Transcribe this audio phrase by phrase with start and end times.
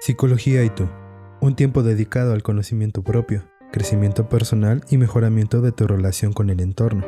[0.00, 0.88] Psicología y tú.
[1.42, 6.60] Un tiempo dedicado al conocimiento propio, crecimiento personal y mejoramiento de tu relación con el
[6.60, 7.04] entorno.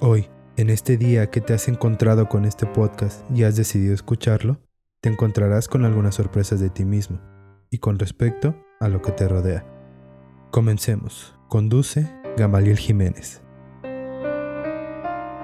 [0.00, 4.58] Hoy, en este día que te has encontrado con este podcast y has decidido escucharlo,
[5.00, 7.20] te encontrarás con algunas sorpresas de ti mismo
[7.70, 9.64] y con respecto a lo que te rodea.
[10.50, 11.36] Comencemos.
[11.48, 13.40] Conduce Gamaliel Jiménez.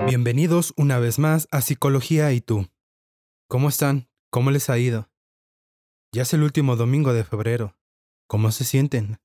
[0.05, 2.67] Bienvenidos una vez más a Psicología y tú.
[3.46, 4.09] ¿Cómo están?
[4.30, 5.09] ¿Cómo les ha ido?
[6.12, 7.77] Ya es el último domingo de febrero.
[8.27, 9.19] ¿Cómo se sienten?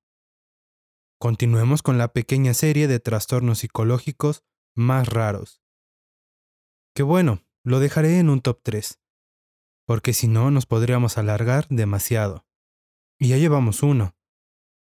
[1.17, 4.43] Continuemos con la pequeña serie de trastornos psicológicos
[4.75, 5.61] más raros.
[6.93, 8.99] Que bueno, lo dejaré en un top 3,
[9.85, 12.45] porque si no nos podríamos alargar demasiado.
[13.17, 14.17] Y ya llevamos uno.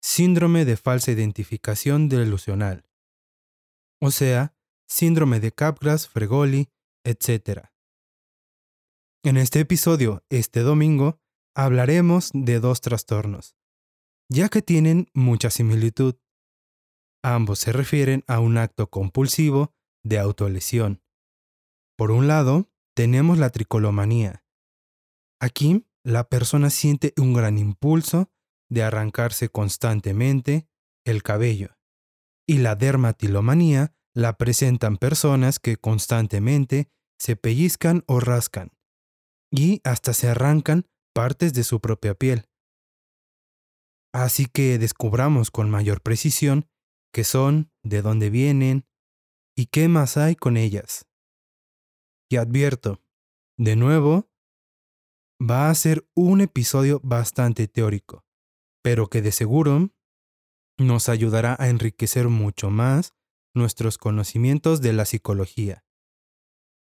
[0.01, 2.89] Síndrome de falsa identificación delusional.
[4.01, 4.57] O sea,
[4.89, 6.71] síndrome de Capgras, Fregoli,
[7.05, 7.67] etc.
[9.23, 11.21] En este episodio, este domingo,
[11.55, 13.57] hablaremos de dos trastornos,
[14.29, 16.17] ya que tienen mucha similitud.
[17.23, 21.03] Ambos se refieren a un acto compulsivo de autolesión.
[21.97, 24.45] Por un lado, tenemos la tricolomanía.
[25.41, 28.31] Aquí, la persona siente un gran impulso
[28.71, 30.69] de arrancarse constantemente
[31.05, 31.77] el cabello.
[32.47, 38.73] Y la dermatilomanía la presentan personas que constantemente se pellizcan o rascan
[39.51, 42.49] y hasta se arrancan partes de su propia piel.
[44.13, 46.69] Así que descubramos con mayor precisión
[47.13, 48.87] qué son, de dónde vienen
[49.57, 51.07] y qué más hay con ellas.
[52.29, 53.03] Y advierto,
[53.59, 54.31] de nuevo,
[55.41, 58.25] va a ser un episodio bastante teórico,
[58.83, 59.91] pero que de seguro
[60.79, 63.15] nos ayudará a enriquecer mucho más
[63.55, 65.85] nuestros conocimientos de la psicología.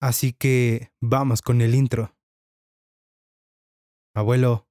[0.02, 2.16] Así que vamos con el intro.
[4.16, 4.68] Abuelo,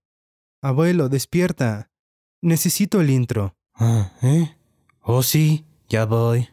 [0.63, 1.93] abuelo, despierta.
[2.43, 3.57] Necesito el intro.
[3.75, 4.57] Ah, ¿eh?
[5.01, 6.49] Oh, sí, ya voy.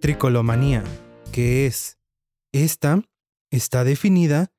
[0.00, 0.84] Tricolomanía,
[1.32, 1.98] ¿qué es?
[2.52, 3.02] Esta
[3.50, 4.52] está definida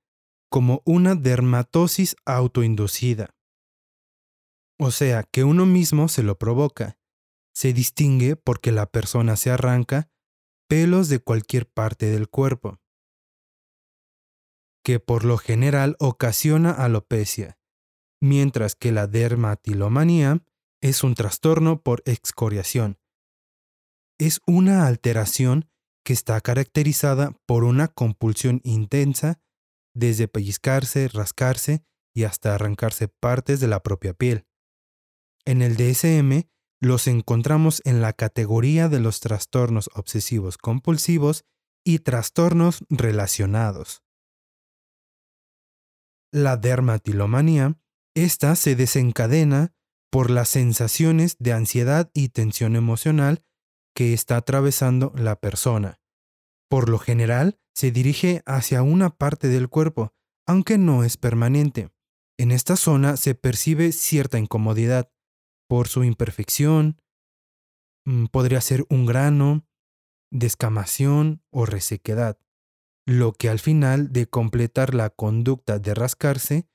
[0.49, 3.35] como una dermatosis autoinducida.
[4.79, 6.97] O sea, que uno mismo se lo provoca
[7.55, 10.09] se distingue porque la persona se arranca
[10.67, 12.79] pelos de cualquier parte del cuerpo,
[14.83, 17.57] que por lo general ocasiona alopecia,
[18.21, 20.43] mientras que la dermatilomanía
[20.81, 22.99] es un trastorno por excoriación.
[24.19, 25.69] Es una alteración
[26.03, 29.39] que está caracterizada por una compulsión intensa
[29.95, 31.83] desde pellizcarse, rascarse
[32.13, 34.45] y hasta arrancarse partes de la propia piel.
[35.45, 36.47] En el DSM
[36.81, 41.45] los encontramos en la categoría de los trastornos obsesivos compulsivos
[41.83, 44.03] y trastornos relacionados.
[46.31, 47.79] La dermatilomanía,
[48.15, 49.73] esta se desencadena
[50.11, 53.43] por las sensaciones de ansiedad y tensión emocional
[53.95, 55.99] que está atravesando la persona.
[56.69, 60.13] Por lo general, se dirige hacia una parte del cuerpo,
[60.45, 61.89] aunque no es permanente.
[62.37, 65.11] En esta zona se percibe cierta incomodidad,
[65.67, 67.01] por su imperfección,
[68.05, 69.67] mm, podría ser un grano,
[70.31, 72.39] descamación o resequedad,
[73.07, 76.67] lo que al final de completar la conducta de rascarse,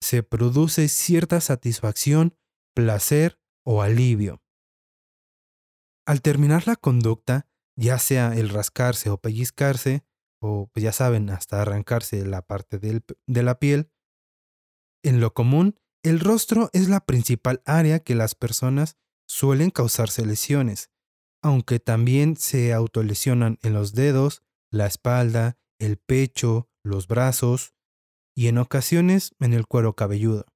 [0.00, 2.36] se produce cierta satisfacción,
[2.74, 4.42] placer o alivio.
[6.06, 10.04] Al terminar la conducta, ya sea el rascarse o pellizcarse,
[10.40, 13.90] o pues ya saben, hasta arrancarse la parte de la piel,
[15.02, 20.90] en lo común el rostro es la principal área que las personas suelen causarse lesiones,
[21.42, 27.74] aunque también se autolesionan en los dedos, la espalda, el pecho, los brazos
[28.34, 30.46] y en ocasiones en el cuero cabelludo.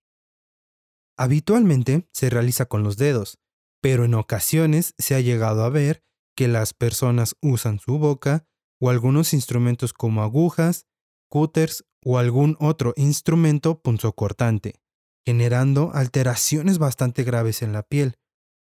[1.18, 3.38] Habitualmente se realiza con los dedos,
[3.80, 6.04] pero en ocasiones se ha llegado a ver
[6.36, 8.46] que las personas usan su boca
[8.80, 10.86] o algunos instrumentos como agujas,
[11.28, 14.81] cúters o algún otro instrumento punzocortante
[15.24, 18.18] generando alteraciones bastante graves en la piel.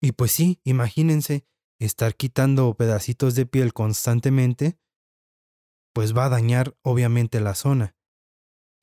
[0.01, 1.47] Y pues sí, imagínense,
[1.79, 4.79] estar quitando pedacitos de piel constantemente,
[5.95, 7.97] pues va a dañar obviamente la zona.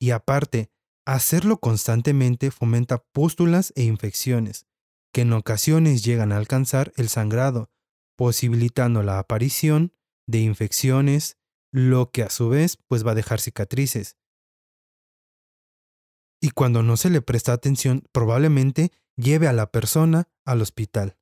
[0.00, 0.70] Y aparte,
[1.06, 4.66] hacerlo constantemente fomenta pústulas e infecciones,
[5.12, 7.70] que en ocasiones llegan a alcanzar el sangrado,
[8.16, 9.92] posibilitando la aparición
[10.26, 11.36] de infecciones,
[11.72, 14.16] lo que a su vez pues va a dejar cicatrices,
[16.40, 21.18] y cuando no se le presta atención probablemente lleve a la persona al hospital.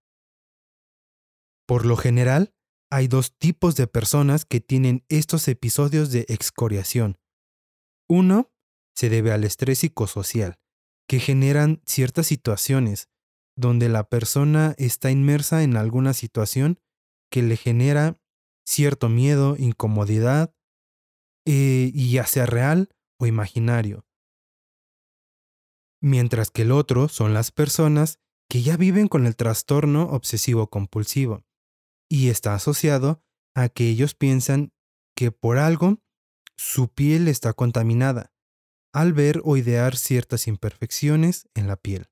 [1.67, 2.55] Por lo general,
[2.91, 7.19] hay dos tipos de personas que tienen estos episodios de excoriación.
[8.09, 8.51] Uno
[8.95, 10.59] se debe al estrés psicosocial,
[11.07, 13.09] que generan ciertas situaciones
[13.57, 16.81] donde la persona está inmersa en alguna situación
[17.31, 18.19] que le genera
[18.65, 20.55] cierto miedo, incomodidad,
[21.45, 22.89] eh, y ya sea real
[23.19, 24.08] o imaginario.
[26.01, 28.19] Mientras que el otro son las personas
[28.49, 31.45] que ya viven con el trastorno obsesivo compulsivo,
[32.09, 33.23] y está asociado
[33.55, 34.73] a que ellos piensan
[35.15, 35.99] que por algo
[36.57, 38.33] su piel está contaminada,
[38.93, 42.09] al ver o idear ciertas imperfecciones en la piel.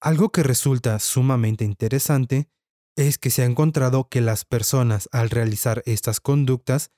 [0.00, 2.48] Algo que resulta sumamente interesante
[2.96, 6.90] es que se ha encontrado que las personas al realizar estas conductas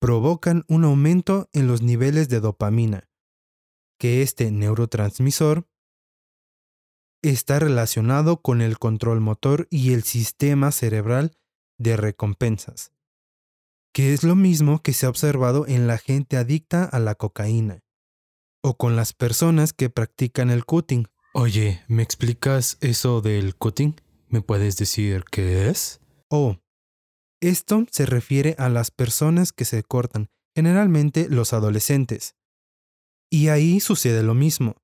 [0.00, 3.08] provocan un aumento en los niveles de dopamina,
[3.98, 5.66] que este neurotransmisor
[7.22, 11.36] está relacionado con el control motor y el sistema cerebral
[11.78, 12.92] de recompensas,
[13.92, 17.82] que es lo mismo que se ha observado en la gente adicta a la cocaína,
[18.62, 21.08] o con las personas que practican el cutting.
[21.34, 24.00] Oye, ¿me explicas eso del cutting?
[24.28, 26.00] ¿Me puedes decir qué es?
[26.28, 26.56] Oh,
[27.40, 32.35] esto se refiere a las personas que se cortan, generalmente los adolescentes.
[33.30, 34.76] Y ahí sucede lo mismo.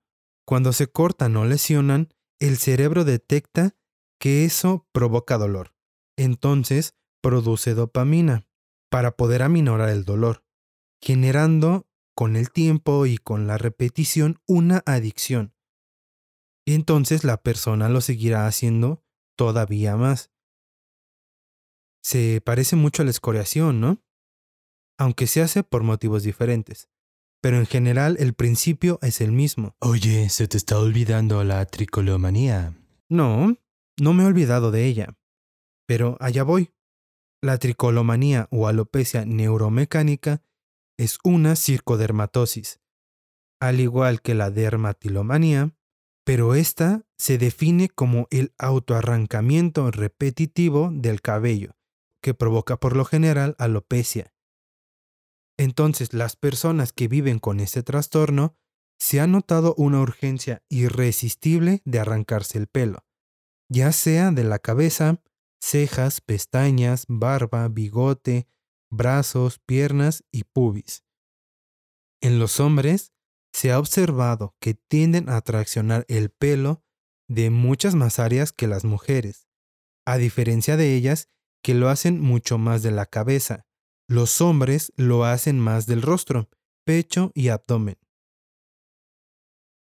[0.46, 2.08] Cuando se cortan o lesionan,
[2.40, 3.76] el cerebro detecta
[4.18, 5.74] que eso provoca dolor.
[6.16, 8.46] Entonces, produce dopamina
[8.90, 10.44] para poder aminorar el dolor,
[11.00, 15.54] generando con el tiempo y con la repetición una adicción.
[16.66, 19.02] Y entonces la persona lo seguirá haciendo
[19.36, 20.30] todavía más.
[22.02, 24.02] Se parece mucho a la escoriación, ¿no?
[24.98, 26.88] Aunque se hace por motivos diferentes.
[27.42, 29.74] Pero en general el principio es el mismo.
[29.80, 32.74] Oye, se te está olvidando la tricolomanía.
[33.08, 33.56] No,
[34.00, 35.18] no me he olvidado de ella.
[35.86, 36.70] Pero allá voy.
[37.42, 40.42] La tricolomanía o alopecia neuromecánica
[40.96, 42.80] es una circodermatosis,
[43.60, 45.74] al igual que la dermatilomanía,
[46.24, 51.74] pero esta se define como el autoarrancamiento repetitivo del cabello,
[52.22, 54.31] que provoca por lo general alopecia.
[55.58, 58.56] Entonces, las personas que viven con este trastorno
[58.98, 63.04] se ha notado una urgencia irresistible de arrancarse el pelo,
[63.68, 65.22] ya sea de la cabeza,
[65.60, 68.46] cejas, pestañas, barba, bigote,
[68.90, 71.04] brazos, piernas y pubis.
[72.20, 73.12] En los hombres,
[73.52, 76.82] se ha observado que tienden a traccionar el pelo
[77.28, 79.48] de muchas más áreas que las mujeres,
[80.06, 81.28] a diferencia de ellas
[81.62, 83.66] que lo hacen mucho más de la cabeza.
[84.08, 86.48] Los hombres lo hacen más del rostro,
[86.84, 87.98] pecho y abdomen.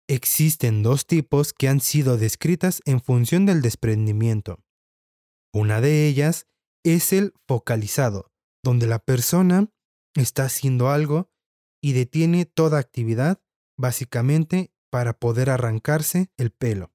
[0.08, 4.62] Existen dos tipos que han sido descritas en función del desprendimiento.
[5.52, 6.46] Una de ellas
[6.84, 8.30] es el focalizado,
[8.62, 9.70] donde la persona
[10.14, 11.30] está haciendo algo
[11.82, 13.40] y detiene toda actividad
[13.76, 16.92] básicamente para poder arrancarse el pelo.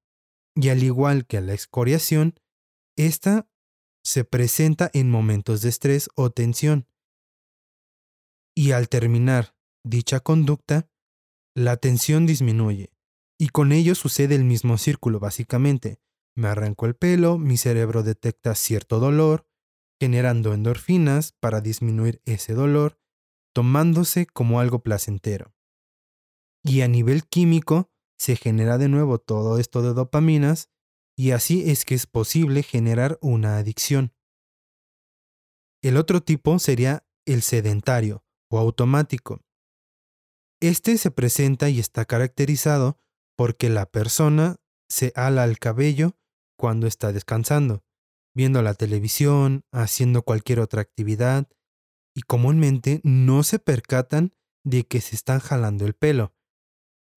[0.56, 2.40] Y al igual que la excoriación,
[2.98, 3.50] esta
[4.04, 6.89] se presenta en momentos de estrés o tensión.
[8.60, 10.90] Y al terminar dicha conducta,
[11.56, 12.92] la tensión disminuye.
[13.40, 16.02] Y con ello sucede el mismo círculo, básicamente.
[16.36, 19.48] Me arranco el pelo, mi cerebro detecta cierto dolor,
[19.98, 23.00] generando endorfinas para disminuir ese dolor,
[23.56, 25.56] tomándose como algo placentero.
[26.62, 30.70] Y a nivel químico se genera de nuevo todo esto de dopaminas
[31.18, 34.14] y así es que es posible generar una adicción.
[35.82, 39.42] El otro tipo sería el sedentario o automático.
[40.62, 42.98] Este se presenta y está caracterizado
[43.38, 44.58] porque la persona
[44.90, 46.18] se ala el cabello
[46.58, 47.84] cuando está descansando,
[48.36, 51.48] viendo la televisión, haciendo cualquier otra actividad,
[52.16, 54.34] y comúnmente no se percatan
[54.66, 56.34] de que se están jalando el pelo,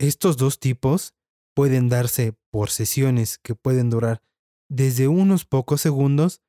[0.03, 1.15] estos dos tipos
[1.55, 4.21] pueden darse por sesiones que pueden durar
[4.69, 6.43] desde unos pocos segundos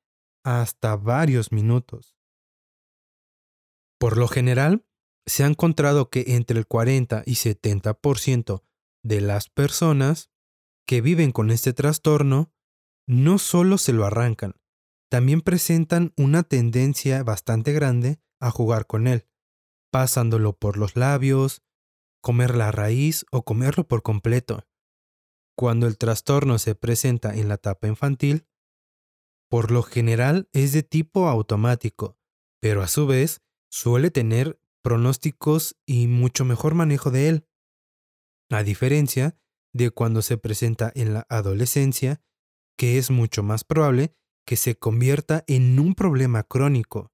[0.43, 2.12] hasta varios minutos.
[4.03, 4.85] Por lo general,
[5.25, 8.61] se ha encontrado que entre el 40 y 70%
[9.01, 10.29] de las personas
[10.85, 12.51] que viven con este trastorno
[13.07, 14.55] no solo se lo arrancan,
[15.09, 19.25] también presentan una tendencia bastante grande a jugar con él,
[19.89, 21.63] pasándolo por los labios,
[22.21, 24.67] comer la raíz o comerlo por completo.
[25.57, 28.49] Cuando el trastorno se presenta en la etapa infantil,
[29.49, 32.17] por lo general es de tipo automático,
[32.59, 33.42] pero a su vez
[33.73, 37.47] suele tener pronósticos y mucho mejor manejo de él.
[38.51, 39.35] A diferencia
[39.73, 42.21] de cuando se presenta en la adolescencia,
[42.77, 44.13] que es mucho más probable
[44.45, 47.11] que se convierta en un problema crónico.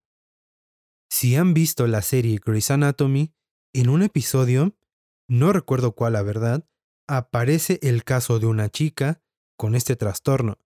[1.09, 3.33] Si han visto la serie Grey's Anatomy,
[3.73, 4.75] en un episodio,
[5.29, 6.67] no recuerdo cuál la verdad,
[7.07, 9.21] aparece el caso de una chica
[9.55, 10.57] con este trastorno,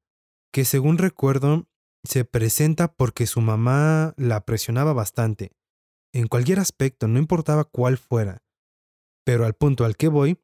[0.52, 1.70] que según recuerdo
[2.04, 5.52] se presenta porque su mamá la presionaba bastante,
[6.13, 8.43] en cualquier aspecto, no importaba cuál fuera.
[9.25, 10.39] Pero al punto al que voy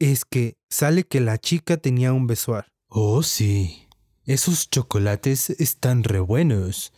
[0.00, 2.72] es que sale que la chica tenía un besoar.
[2.88, 3.86] Oh, sí.
[4.24, 6.92] Esos chocolates están re buenos.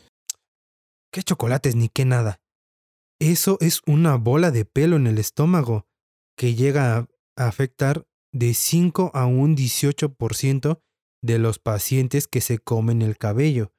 [1.12, 2.40] ¿Qué chocolates ni qué nada?
[3.18, 5.86] Eso es una bola de pelo en el estómago
[6.36, 10.80] que llega a afectar de 5 a un 18%
[11.22, 13.72] de los pacientes que se comen el cabello,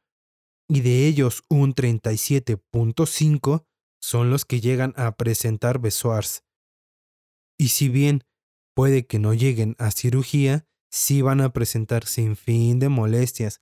[0.68, 3.66] y de ellos un 37.5
[4.02, 6.44] son los que llegan a presentar besoars.
[7.58, 8.24] Y si bien
[8.76, 13.62] puede que no lleguen a cirugía, sí van a presentar sin fin de molestias,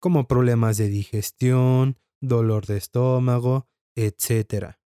[0.00, 4.76] como problemas de digestión, dolor de estómago, etc.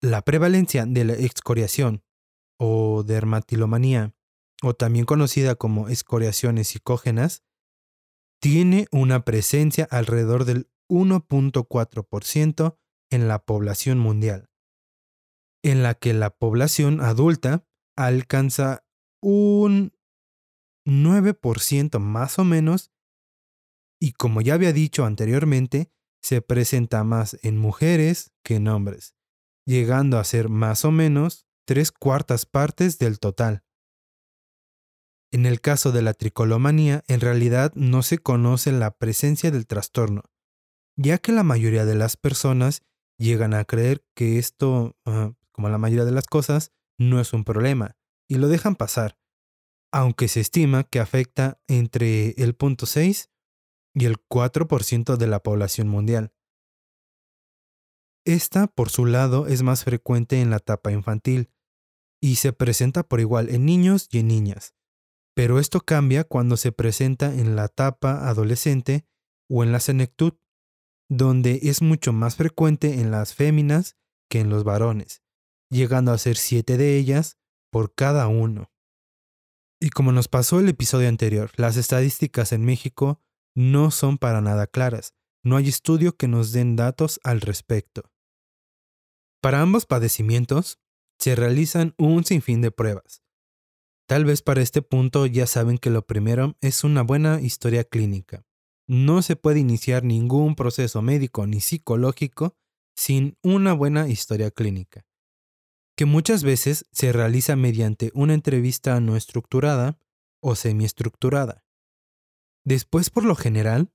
[0.00, 2.02] La prevalencia de la excoriación
[2.58, 4.14] o dermatilomanía,
[4.62, 7.44] o también conocida como escoriaciones psicógenas,
[8.40, 12.78] tiene una presencia alrededor del 1.4%
[13.10, 14.50] en la población mundial,
[15.62, 17.66] en la que la población adulta
[17.96, 18.84] alcanza
[19.22, 19.92] un
[20.86, 22.92] 9% más o menos
[24.00, 25.90] y como ya había dicho anteriormente,
[26.22, 29.14] se presenta más en mujeres que en hombres,
[29.64, 33.64] llegando a ser más o menos tres cuartas partes del total.
[35.32, 40.22] En el caso de la tricolomanía, en realidad no se conoce la presencia del trastorno,
[40.96, 42.82] ya que la mayoría de las personas
[43.18, 47.44] llegan a creer que esto, ah, como la mayoría de las cosas, no es un
[47.44, 47.96] problema,
[48.28, 49.18] y lo dejan pasar,
[49.92, 53.30] aunque se estima que afecta entre el 0.6
[53.94, 56.32] y el 4% de la población mundial.
[58.26, 61.50] Esta, por su lado, es más frecuente en la etapa infantil
[62.20, 64.74] y se presenta por igual en niños y en niñas,
[65.34, 69.06] pero esto cambia cuando se presenta en la etapa adolescente
[69.48, 70.34] o en la senectud,
[71.08, 73.96] donde es mucho más frecuente en las féminas
[74.28, 75.22] que en los varones,
[75.70, 77.38] llegando a ser siete de ellas
[77.70, 78.70] por cada uno.
[79.80, 83.20] Y como nos pasó el episodio anterior, las estadísticas en México
[83.54, 88.10] no son para nada claras, no hay estudio que nos den datos al respecto.
[89.40, 90.80] Para ambos padecimientos,
[91.18, 93.22] se realizan un sinfín de pruebas.
[94.08, 98.45] Tal vez para este punto ya saben que lo primero es una buena historia clínica.
[98.88, 102.56] No se puede iniciar ningún proceso médico ni psicológico
[102.94, 105.04] sin una buena historia clínica,
[105.96, 109.98] que muchas veces se realiza mediante una entrevista no estructurada
[110.40, 111.64] o semiestructurada.
[112.64, 113.90] Después, por lo general,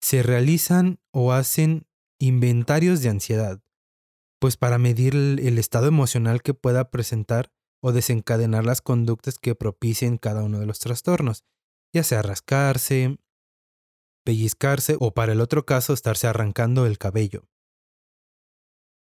[0.00, 1.86] se realizan o hacen
[2.18, 3.62] inventarios de ansiedad,
[4.38, 10.18] pues para medir el, estado emocional que pueda presentar o desencadenar las conductas que propicien
[10.18, 11.44] cada uno de los trastornos,
[11.92, 13.18] ya sea rascarse,
[14.26, 17.48] pellizcarse o para el otro caso estarse arrancando el cabello.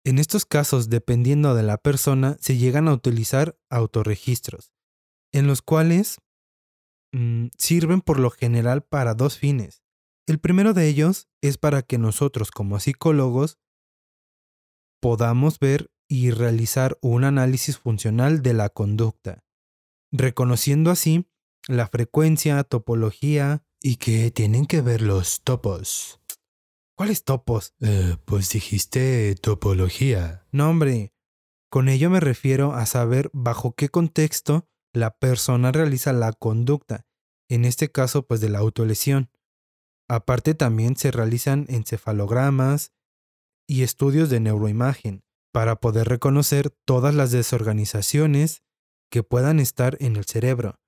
[0.05, 4.71] En estos casos, dependiendo de la persona, se llegan a utilizar autorregistros,
[5.33, 6.19] en los cuales
[7.11, 9.81] mm, sirven por lo general para dos fines.
[10.27, 13.57] El primero de ellos es para que nosotros como psicólogos
[15.01, 19.43] podamos ver y realizar un análisis funcional de la conducta,
[20.11, 21.25] reconociendo así
[21.67, 26.19] la frecuencia, topología y qué tienen que ver los topos.
[26.95, 27.73] ¿Cuáles topos?
[27.79, 30.45] Eh, pues dijiste topología.
[30.51, 31.13] No, hombre.
[31.69, 37.05] Con ello me refiero a saber bajo qué contexto la persona realiza la conducta,
[37.47, 39.29] en este caso pues de la autolesión.
[40.07, 42.91] Aparte también se realizan encefalogramas,
[43.69, 48.63] y estudios de neuroimagen para poder reconocer todas las desorganizaciones
[49.11, 50.79] que puedan estar en el cerebro.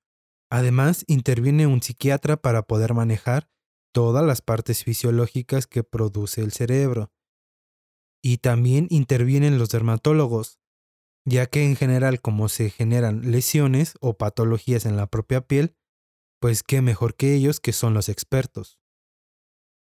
[0.52, 3.48] Además, interviene un psiquiatra para poder manejar
[3.90, 7.10] todas las partes fisiológicas que produce el cerebro.
[8.22, 10.60] Y también intervienen los dermatólogos,
[11.24, 15.74] ya que en general como se generan lesiones o patologías en la propia piel,
[16.38, 18.78] pues qué mejor que ellos que son los expertos.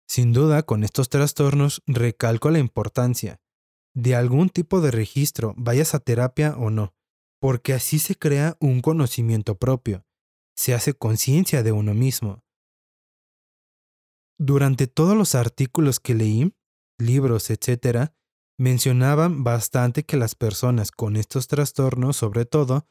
[0.07, 3.39] Sin duda, con estos trastornos recalco la importancia
[3.93, 6.95] de algún tipo de registro, vayas a terapia o no,
[7.39, 10.04] porque así se crea un conocimiento propio,
[10.55, 12.43] se hace conciencia de uno mismo.
[14.37, 16.53] Durante todos los artículos que leí,
[16.97, 18.11] libros, etc.,
[18.57, 22.87] mencionaban bastante que las personas con estos trastornos, sobre todo,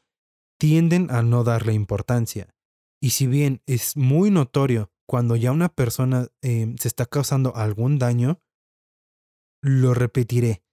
[0.59, 2.55] tienden a no darle importancia.
[3.01, 7.99] Y si bien es muy notorio cuando ya una persona em, se está causando algún
[7.99, 8.41] daño,
[9.61, 10.63] lo repetiré.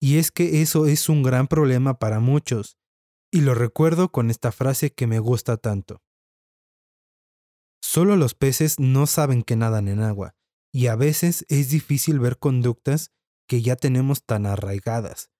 [0.00, 2.76] Y es que eso es un gran problema para muchos.
[3.32, 6.03] Y lo recuerdo con esta frase que me gusta tanto.
[7.94, 10.34] Solo los peces no saben que nadan en agua,
[10.72, 13.12] y a veces es difícil ver conductas
[13.46, 15.30] que ya tenemos tan arraigadas.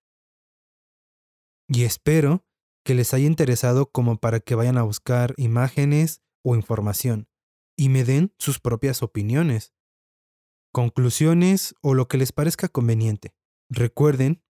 [1.66, 2.46] Y espero
[2.84, 7.28] que les haya interesado como para que vayan a buscar imágenes o información
[7.76, 9.74] y me den sus propias opiniones,
[10.72, 13.34] conclusiones o lo que les parezca conveniente.
[13.68, 14.44] Recuerden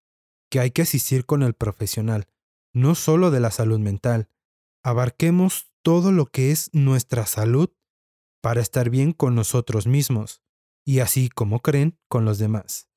[0.49, 2.25] que hay que asistir con el profesional,
[2.73, 4.27] no solo de la salud mental.
[4.81, 7.69] Abarquemos todo lo que es nuestra salud
[8.41, 10.41] para estar bien con nosotros mismos
[10.83, 12.89] y así como creen con los demás.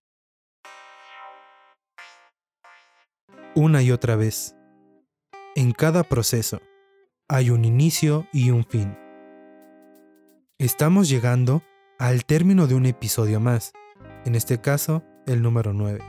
[3.55, 4.57] Una y otra vez.
[5.55, 6.61] En cada proceso
[7.29, 8.97] hay un inicio y un fin.
[10.59, 11.63] Estamos llegando
[11.99, 13.73] al término de un episodio más,
[14.25, 16.01] en este caso el número 9.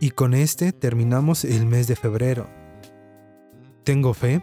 [0.00, 2.48] Y con este terminamos el mes de febrero.
[3.84, 4.42] Tengo fe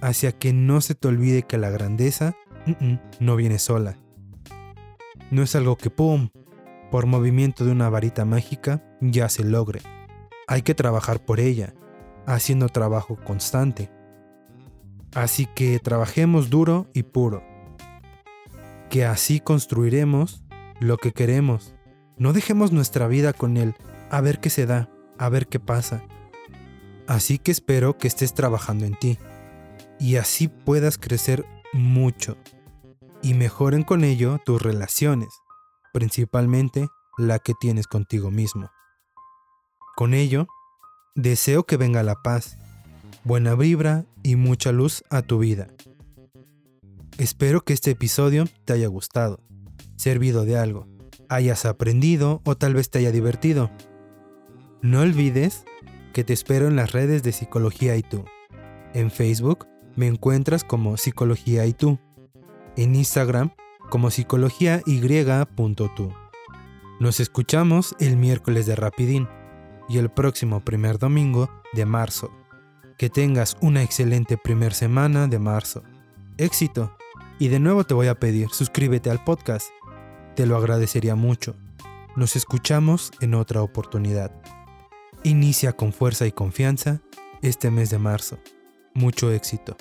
[0.00, 2.34] hacia que no se te olvide que la grandeza
[3.20, 3.96] no viene sola.
[5.30, 6.30] No es algo que, ¡pum!,
[6.90, 9.80] por movimiento de una varita mágica ya se logre.
[10.46, 11.74] Hay que trabajar por ella,
[12.26, 13.90] haciendo trabajo constante.
[15.14, 17.42] Así que trabajemos duro y puro
[18.88, 20.42] que así construiremos
[20.80, 21.74] lo que queremos.
[22.16, 23.74] No dejemos nuestra vida con él,
[24.10, 26.02] a ver qué se da, a ver qué pasa.
[27.06, 29.18] Así que espero que estés trabajando en ti
[29.98, 32.36] y así puedas crecer mucho
[33.22, 35.28] y mejoren con ello tus relaciones,
[35.92, 38.70] principalmente la que tienes contigo mismo.
[39.96, 40.46] Con ello,
[41.14, 42.56] deseo que venga la paz,
[43.24, 45.68] buena vibra y mucha luz a tu vida.
[47.18, 49.40] Espero que este episodio te haya gustado,
[49.96, 50.86] servido de algo,
[51.28, 53.70] hayas aprendido o tal vez te haya divertido.
[54.82, 55.64] No olvides
[56.12, 58.24] que te espero en las redes de Psicología y tú.
[58.94, 59.66] En Facebook
[59.96, 61.98] me encuentras como Psicología y tú.
[62.78, 63.50] En Instagram
[63.90, 66.14] como psicología y.tú.
[67.00, 69.26] Nos escuchamos el miércoles de Rapidín
[69.88, 72.30] y el próximo primer domingo de marzo.
[72.96, 75.82] Que tengas una excelente primer semana de marzo.
[76.36, 76.96] Éxito.
[77.40, 79.66] Y de nuevo te voy a pedir, suscríbete al podcast.
[80.36, 81.56] Te lo agradecería mucho.
[82.14, 84.30] Nos escuchamos en otra oportunidad.
[85.24, 87.00] Inicia con fuerza y confianza
[87.42, 88.38] este mes de marzo.
[88.94, 89.76] Mucho éxito.